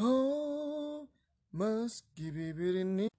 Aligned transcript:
Oh, 0.00 1.04
meski 1.52 2.32
bibir 2.32 2.72
ini 2.80 3.12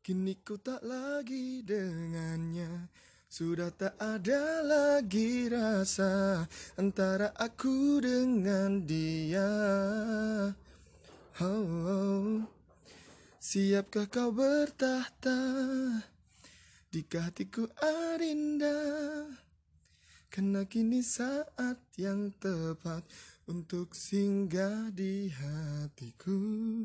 Kini 0.00 0.40
ku 0.40 0.56
tak 0.56 0.80
lagi 0.88 1.60
dengannya 1.60 2.88
Sudah 3.28 3.68
tak 3.76 3.92
ada 4.00 4.64
lagi 4.64 5.52
rasa 5.52 6.48
Antara 6.80 7.28
aku 7.36 8.00
dengan 8.00 8.88
dia. 8.88 9.52
Oh, 11.44 11.68
oh. 11.92 12.40
Siapkah 13.36 14.08
kau 14.08 14.32
bertahta? 14.32 15.44
Di 16.88 17.04
hatiku 17.04 17.68
adinda 17.76 18.72
Karena 20.28 20.64
kini 20.68 21.00
saat 21.00 21.80
yang 21.96 22.30
tepat 22.36 23.02
Untuk 23.48 23.96
singgah 23.96 24.92
di 24.92 25.32
hatiku. 25.32 26.84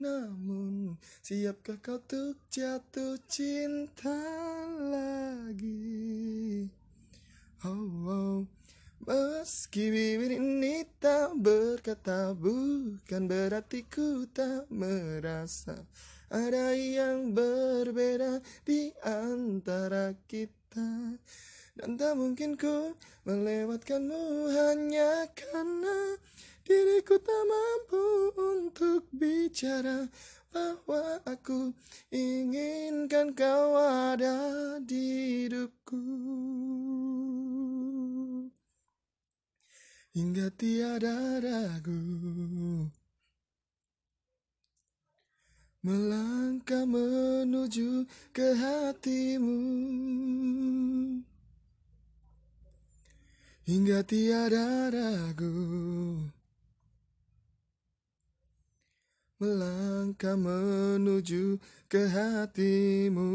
Namun 0.00 0.96
siapkah 1.20 1.76
kau 1.84 2.00
untuk 2.00 2.40
jatuh 2.48 3.20
cinta 3.28 4.16
lagi? 4.80 6.64
Oh, 7.68 8.08
oh. 8.08 8.40
Meski 9.00 9.88
bibir 9.88 10.36
ini 10.36 10.84
tak 11.00 11.32
berkata 11.40 12.36
Bukan 12.36 13.24
berarti 13.24 13.88
ku 13.88 14.28
tak 14.28 14.68
merasa 14.68 15.88
Ada 16.28 16.76
yang 16.76 17.32
berbeda 17.32 18.44
di 18.60 18.92
antara 19.00 20.12
kita 20.28 21.16
Dan 21.80 21.96
tak 21.96 22.12
mungkin 22.12 22.60
ku 22.60 22.92
melewatkanmu 23.24 24.52
hanya 24.52 25.24
karena 25.32 26.20
Diriku 26.70 27.18
tak 27.18 27.42
mampu 27.50 28.30
untuk 28.38 29.02
bicara 29.10 30.06
bahwa 30.54 31.18
aku 31.26 31.74
inginkan 32.14 33.34
kau 33.34 33.74
ada 33.74 34.78
di 34.78 35.02
hidupku. 35.50 35.98
Hingga 40.14 40.46
tiada 40.54 41.42
ragu 41.42 42.06
melangkah 45.82 46.86
menuju 46.86 48.06
ke 48.30 48.46
hatimu 48.54 49.58
hingga 53.70 54.02
tiada 54.02 54.90
ragu. 54.90 55.54
Melangkah 59.38 60.34
menuju 60.34 61.56
ke 61.86 62.02
hatimu. 62.10 63.30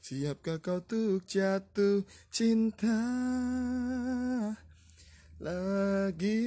Siapkah 0.00 0.58
kau 0.64 0.80
untuk 0.80 1.28
jatuh 1.28 2.00
cinta? 2.32 2.96
Lagi 5.38 6.40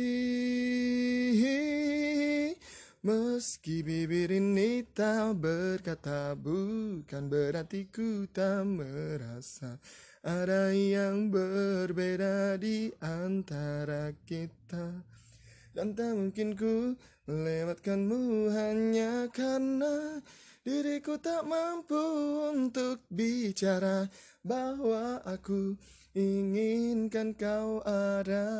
Meski 3.07 3.87
bibir 3.87 4.27
ini 4.35 4.83
tak 4.91 5.39
berkata 5.39 6.35
bukan 6.35 7.31
berarti 7.31 7.87
ku 7.87 8.27
tak 8.27 8.67
merasa 8.67 9.79
Ada 10.27 10.75
yang 10.75 11.31
berbeda 11.31 12.59
di 12.59 12.91
antara 12.99 14.11
kita. 14.27 15.07
Dan 15.71 15.95
tak 15.95 16.19
mungkin 16.19 16.51
ku 16.59 16.99
melewatkanmu 17.31 18.51
hanya 18.51 19.31
karena 19.31 20.19
Diriku 20.67 21.15
tak 21.15 21.47
mampu 21.47 22.03
untuk 22.51 23.07
bicara 23.07 24.11
Bahwa 24.43 25.23
aku 25.23 25.79
inginkan 26.11 27.31
kau 27.39 27.79
ada 27.87 28.51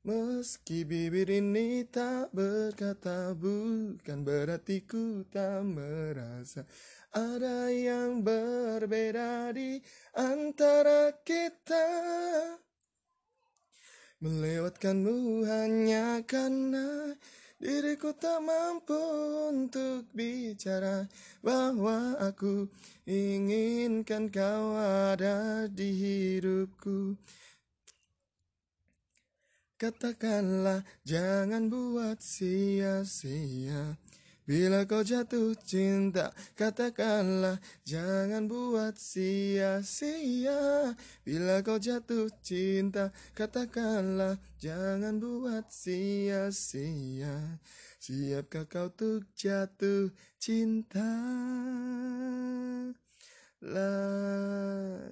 Meski 0.00 0.88
bibir 0.88 1.28
ini 1.28 1.84
tak 1.84 2.32
berkata 2.32 3.36
bukan 3.36 4.24
berarti 4.24 4.80
ku 4.88 5.28
tak 5.28 5.60
merasa. 5.60 6.64
Ada 7.12 7.68
yang 7.68 8.24
berbeda 8.24 9.52
di 9.52 9.76
antara 10.16 11.12
kita. 11.20 11.84
Melewatkanmu 14.24 15.44
hanya 15.44 16.24
karena 16.24 17.12
diriku 17.60 18.16
tak 18.16 18.40
mampu 18.40 18.96
untuk 19.52 20.08
bicara. 20.16 21.04
Bahwa 21.44 22.16
aku 22.16 22.72
inginkan 23.04 24.32
kau 24.32 24.80
ada 24.80 25.68
di 25.68 25.92
hidupku 25.92 27.20
Katakanlah 29.80 30.84
jangan 31.08 31.72
buat 31.72 32.20
sia-sia 32.20 33.96
Bila 34.44 34.84
kau 34.84 35.00
jatuh 35.00 35.56
cinta, 35.56 36.36
katakanlah 36.52 37.56
jangan 37.88 38.44
buat 38.44 39.00
sia-sia. 39.00 40.92
Bila 41.24 41.64
kau 41.64 41.80
jatuh 41.80 42.28
cinta, 42.44 43.08
katakanlah 43.32 44.36
jangan 44.60 45.16
buat 45.16 45.72
sia-sia. 45.72 47.56
Siapkah 47.96 48.68
kau 48.68 48.92
tuh 48.92 49.24
jatuh 49.32 50.12
cinta? 50.36 51.08
Lah 53.64 55.08